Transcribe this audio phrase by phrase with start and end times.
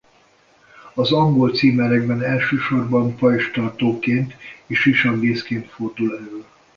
[0.93, 4.33] Az angol címerekben elsősorban pajzstartóként
[4.65, 6.45] és sisakdíszként fordul elő.